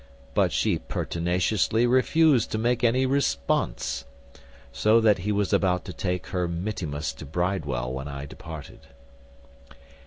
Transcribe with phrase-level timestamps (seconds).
[0.33, 4.05] But she pertinaciously refused to make any response.
[4.71, 8.79] So that he was about to make her mittimus to Bridewell when I departed."